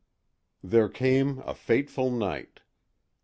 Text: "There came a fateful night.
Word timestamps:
"There 0.63 0.89
came 0.89 1.43
a 1.45 1.53
fateful 1.53 2.09
night. 2.09 2.61